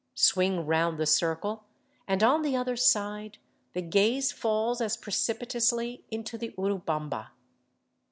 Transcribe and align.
Swing 0.15 0.65
round 0.65 0.97
the 0.97 1.05
circle, 1.05 1.63
and 2.07 2.23
on 2.23 2.41
the 2.41 2.55
other 2.55 2.75
side 2.75 3.37
the 3.73 3.83
gaze 3.83 4.31
falls 4.31 4.81
as 4.81 4.97
precipitously 4.97 6.03
into 6.09 6.39
the 6.39 6.55
Urubamba. 6.57 7.27